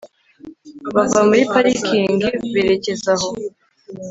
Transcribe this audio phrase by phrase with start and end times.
[0.93, 3.29] bava muri parikingi berekeza aho